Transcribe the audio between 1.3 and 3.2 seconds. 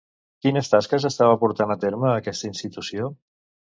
portant a terme aquesta institució?